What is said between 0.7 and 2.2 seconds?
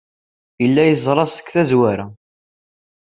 yeẓra seg tazwara.